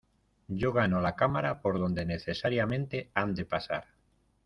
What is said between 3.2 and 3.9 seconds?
de pasar.